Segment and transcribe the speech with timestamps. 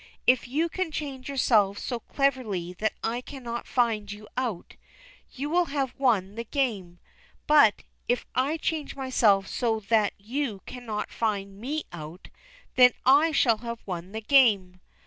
[0.25, 4.75] If you can change yourself so cleverly that I cannot find you out,
[5.29, 6.97] you will have won the game;
[7.45, 12.29] but, if I change myself so that you cannot find me out,
[12.77, 14.81] then I shall have won the game.